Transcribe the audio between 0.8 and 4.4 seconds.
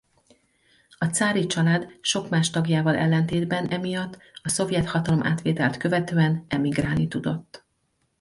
A cári család sok más tagjával ellentétben emiatt